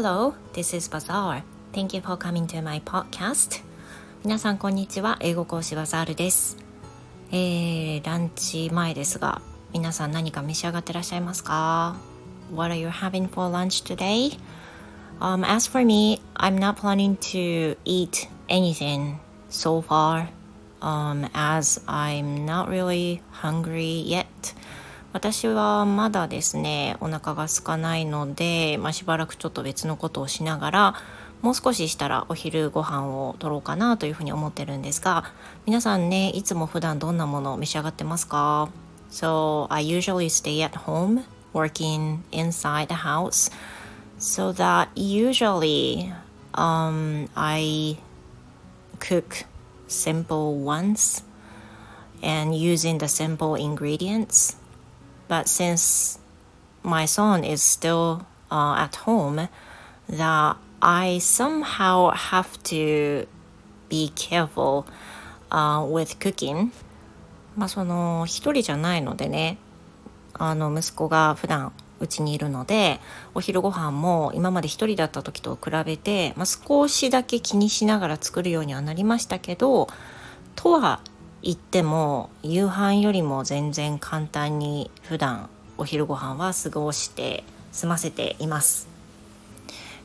[0.00, 1.42] Hello, this is Bazaar.
[1.72, 3.62] Thank you for coming to my podcast.
[4.24, 5.16] 皆さんこんにちは。
[5.20, 6.56] 英語講師バザールです。
[7.30, 9.40] えー、ランチ前ですが、
[9.72, 11.96] 皆さん何か召し上がってらっしゃいますか
[12.54, 14.38] What are you having for lunch today?
[15.20, 19.18] Um, as for me, I'm not planning to eat anything
[19.48, 20.28] so far,
[20.82, 24.54] um, as I'm not really hungry yet.
[25.13, 30.95] 私はまだですねお腹が空かないので、まあ、しばらくちょっと別のことをしながら
[31.41, 35.25] もう少ししたらお昼ご飯を取ろうかなというふうに思ってるんですが
[35.65, 38.69] 皆さんねいつも普段どんなものを召し上がってますか
[39.09, 43.51] So I usually stay at home working inside the house
[44.17, 46.13] so that usually
[46.53, 47.97] um, I
[48.99, 49.45] cook
[49.87, 51.23] simple ones
[52.23, 54.60] and using the simple ingredients
[55.31, 56.19] But since
[56.83, 59.47] my son is still uh, at home,
[60.09, 63.25] that I somehow have to
[63.87, 64.85] be careful
[65.49, 66.73] uh, with cooking.
[67.55, 69.57] まあその一人じゃないのでね、
[70.33, 72.99] あの息子が普段うちにいるので
[73.33, 79.87] お昼ご飯も今まで一人だった時と比べて、まあ、少しだけ気にしながら作るようにはなりましたけど
[80.55, 80.99] とは
[81.43, 88.87] 行っても夕飯よりも全然簡単に普段お昼ご飯は過ごして済ませています。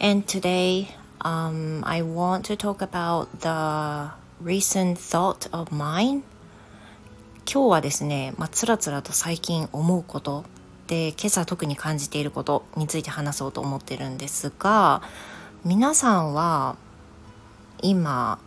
[0.00, 0.86] And today,
[1.20, 6.22] um, I want to talk about the recent thought of mine.
[7.52, 10.44] 今日はですね、まあ、つらつらと最近思うこと
[10.86, 15.02] で今朝特に感じていることについて話そうと思ってるんですが
[15.64, 16.76] 皆さんは
[17.82, 18.38] 今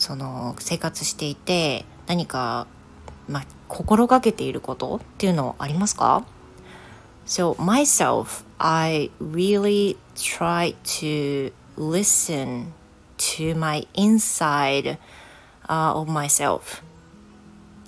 [0.00, 2.66] その生活していて何か、
[3.28, 6.24] まあ、心がけていることっていうのありますか
[7.26, 12.72] So myself, I really try to listen
[13.18, 14.98] to my inside、
[15.68, 16.82] uh, of myself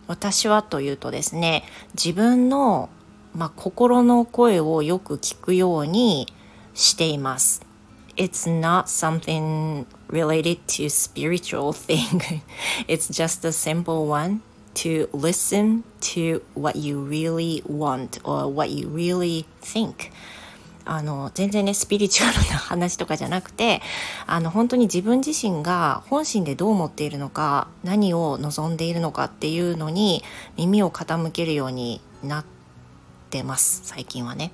[0.07, 2.91] 私はというとですね自分の、
[3.35, 6.27] まあ、心の声をよく聞くように
[6.75, 7.63] しています
[8.17, 12.23] it's not something related to spiritual thing.
[12.87, 14.43] it's just a simple one
[14.75, 20.13] to listen to what you really want or what you really think.
[20.85, 23.81] あの全然ねスピリチュアルな話とかじゃなくて
[24.27, 30.25] あの本当に自分自身が本心でどう思っているのか何を望んでいるのかっていうのに
[30.57, 32.45] 耳を傾けるようになっ
[33.31, 34.51] てます最近はね。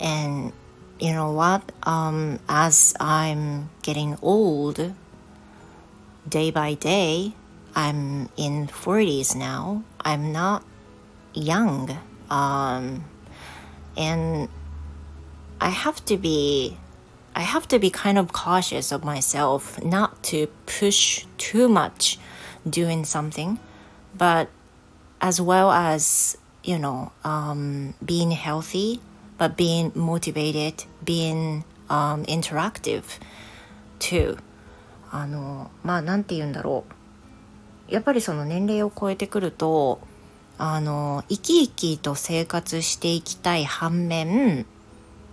[0.00, 0.52] And
[1.00, 1.62] you know what?
[1.84, 4.94] Um, as I'm getting old,
[6.28, 7.34] day by day,
[7.74, 9.84] I'm in 40s now.
[10.00, 10.64] I'm not
[11.34, 11.96] young.
[12.30, 13.04] Um,
[13.96, 14.48] and
[15.60, 16.76] I have to be
[17.34, 22.18] I have to be kind of cautious of myself not to push too much
[22.68, 23.60] doing something,
[24.16, 24.48] but
[25.20, 29.00] as well as you know um, being healthy
[29.38, 33.02] but being motivated, being、um, interactive
[33.98, 34.38] too
[35.10, 36.84] あのまあなんて言うんだろ
[37.88, 40.00] うやっぱりその年齢を超えてくると
[40.58, 44.66] あの生き生きと生活していきたい反面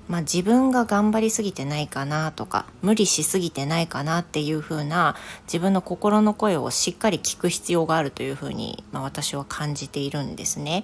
[0.07, 5.15] まあ、自分が頑張りすぎてないかなとか無理しすぎてないかなっていう風な
[5.47, 10.83] 自分の心の声をしっかり聞く必要があるという風に、まあ、私は感じているんですね。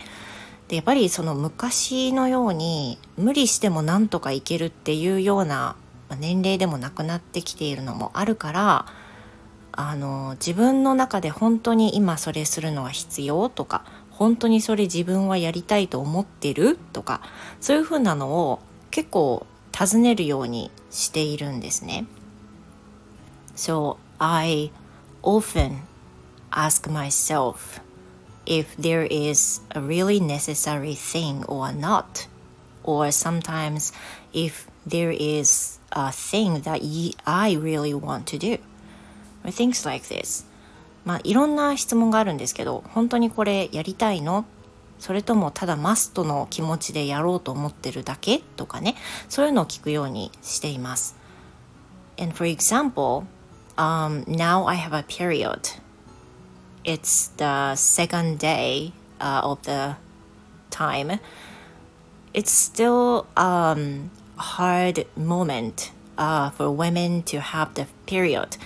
[0.72, 5.76] でやっぱりその昔のように無理してもなんとかいけるっていうような
[6.18, 8.86] 年齢でもなくなってきているのもあるから
[9.74, 17.20] あの自分の中で本当に今それするのは必要とか本当にそれ自分はやりたいと思ってるとか
[17.60, 18.62] そういうふうなのを
[18.92, 22.06] 結構尋ねるようにしているんですね。
[23.58, 24.72] So I
[25.22, 25.80] often
[26.50, 27.82] ask myself
[28.46, 32.28] if there is a really necessary thing or not,
[32.84, 33.94] or sometimes
[34.34, 38.60] if there is a thing that e I really want to do,
[39.44, 40.46] or things like this.
[41.04, 44.46] まあいろんな質問があるんですけど、本当にこれやりたいの
[45.00, 48.96] それともただマストの気持ちでやろうと思ってるだけとかね、
[49.30, 51.16] そういうのを聞くようにしています。
[52.20, 53.24] And for example,
[53.78, 55.82] um, now I have a period
[56.84, 59.96] it's the second day uh, of the
[60.70, 61.20] time,
[62.34, 68.58] it's still um, hard moment uh, for women to have the period.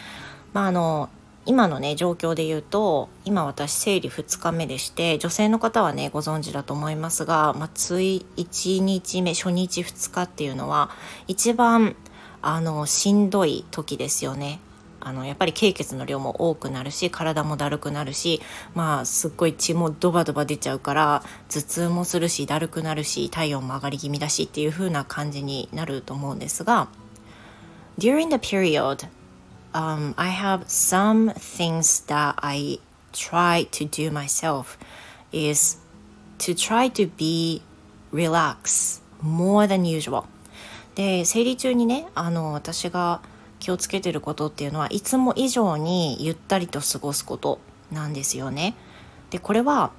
[0.53, 1.09] まああの
[1.45, 7.69] 今のね状況で言うと今私生理2日目でして女性の方はねご存知だと思いますが、まあ、
[8.01, 10.89] い1日目初日2日っていうのは
[11.27, 11.95] 一番
[12.41, 14.59] あのしんどい時ですよね。
[15.05, 18.41] あのやっぱり経血の量も多くなるし体もだるくなるし
[18.73, 26.87] まあすっごい血もドバドバ出ちゃうから頭痛もするしだるくなるし体温も上がり気味だしっていう風な感じになると思うんですが
[27.99, 29.07] During the period
[29.73, 32.79] um, I have some things that I
[33.13, 34.79] try to do myself
[35.31, 35.77] is
[36.39, 37.61] to try to be
[38.11, 40.23] relax more than usual.
[40.95, 43.21] で生理中にねあの私が
[43.65, 47.59] 気をつけてることっていうのはいつも以上にゆったりと過ごすこと
[47.91, 48.75] なんですよね。
[49.31, 49.91] でこれは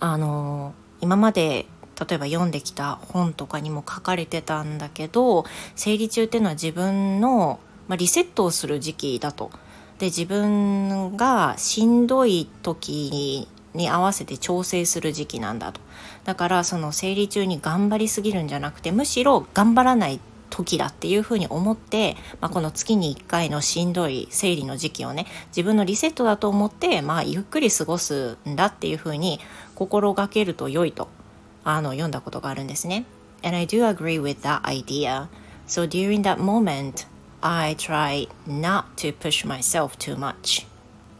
[0.00, 0.72] あの
[1.02, 1.66] 今まで
[2.00, 5.44] 例えば読んできた本とかにも書かれてたんだけど
[5.76, 9.50] 生理中っていうのは自分のまあ、リセットをする時期だと。
[9.98, 15.80] で自分がしんどい時に合わせて調整する時期なんだと。
[16.24, 20.20] だからその生理中に頑張りすぎるんじゃなくてむしろ頑張らない
[20.64, 29.40] 時だっていうふうに思って、まあ、この月に1回のしんどい生理の時期をね自分のリセットだと思って、まあ、ゆっくり過ごすんだっていうふうに
[29.74, 31.08] 心がけると良いと
[31.64, 33.04] あの読んだことがあるんですね。
[33.42, 35.28] And I do agree with that idea.
[35.66, 37.06] So during that moment,
[37.40, 40.66] I try not to push myself too much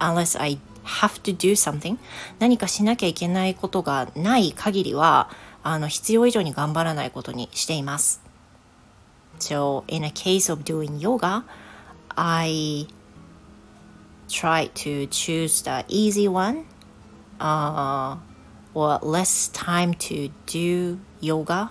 [0.00, 1.98] unless I have to do something
[2.38, 5.30] 何かしなきゃいけないことがない限りは
[5.62, 8.27] あの必要以上に頑張らないことにしています
[9.38, 11.44] So in a case of doing yoga
[12.16, 12.86] I
[14.28, 16.66] try to choose the easy one
[17.40, 18.16] uh,
[18.74, 21.70] or less time to do yoga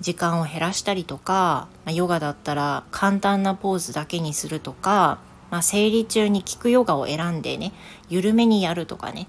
[0.00, 5.18] 時間を減らしたりとか、まあ、ヨガだったら簡単なポーズだけにするとか、
[5.50, 7.72] まあ、生理中に効くヨガを選んでね
[8.08, 9.28] 緩めにやるとかね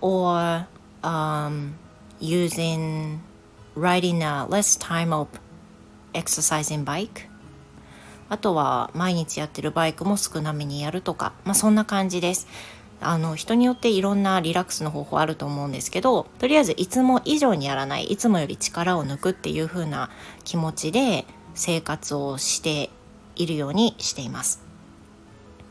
[0.00, 0.66] or、
[1.02, 1.72] um,
[2.20, 3.18] using
[3.76, 5.28] riding a less time of
[6.14, 7.28] exercising bike?
[8.28, 12.46] あとは毎日やってるバイクも少なめにやるとか、まあ、そんな感じです。
[13.00, 20.10] あの人によっていろんなリラックスの方法あると思うんですけどとりあえずいつも以上にやらないいつもより力を抜くっていう風な
[20.44, 22.88] 気持ちで生活をして
[23.36, 24.62] いるようにしています。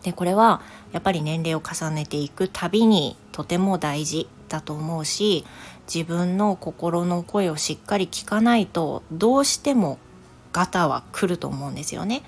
[0.04, 0.62] でこれは
[0.92, 5.46] やっぱり年齢を重ねていくたびにとても大事だと思うし
[5.92, 9.98] 自分の心の声をしっかり聞かないとどうしても
[10.54, 12.24] ガタは来ると思うんですよね。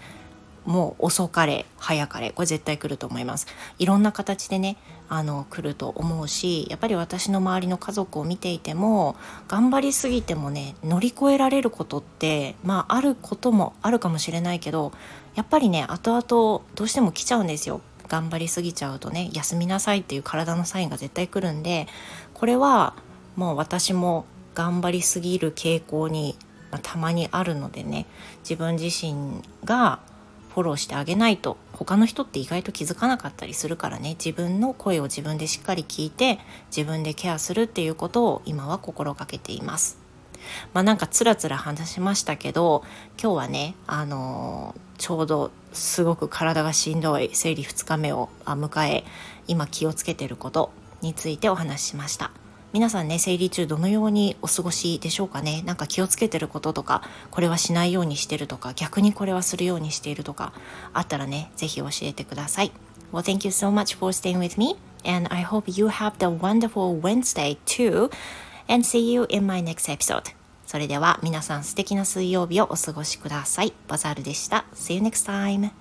[0.66, 3.45] もう遅かれ早かれこれ絶対来ると思います
[3.77, 4.77] いろんな形でね
[5.07, 9.16] あの来ると思うしやっぱり私の周りの家族を見ていても
[9.48, 14.92] 頑張りすぎてもね乗り越えられることってまああることもあるかもしれないけど
[15.36, 21.88] やっぱりね後々どうしても来ちゃうんですよ頑張りすぎちゃうとね休みなさいっていう体のサインが絶対来るんで
[22.33, 22.95] これは
[23.36, 24.25] もう私も
[24.56, 26.38] 頑張りすぎる傾向に、
[26.75, 28.06] まあ、たまにあるのでね
[28.39, 30.00] 自分自身が
[30.54, 36.38] フォローしてあげないと他の人って意外と気づかなかったりするからね自分の声を自分でしっかり聞いて
[36.75, 39.98] 自分でケアするっていうことを今は心がけています。
[40.74, 42.83] まあなんかつらつら話しましたけど
[43.21, 49.06] 今日はねあのー、ちょうどすごく体がしんどい生理2日目を迎え
[49.48, 50.71] 今気をつけてること
[51.01, 52.31] についてお話ししました。
[52.75, 60.52] 皆さんね生理中どのようにお過ごしでしょうかねなんか気をつけてることとかこれはしないようにしてるとか逆にこれはするようにしているとか
[60.92, 62.73] あったらねぜひ教えてください
[63.14, 64.76] Well thank you so much for staying with me
[65.09, 68.11] and I hope you have the wonderful Wednesday too
[68.68, 70.35] and see you in my next episode
[70.66, 75.71] それでは皆さん素敵な水曜日をお過ごしくださいバザールでした See you next time